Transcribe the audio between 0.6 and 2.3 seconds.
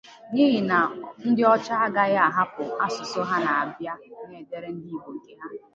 na ndị ọcha agaghị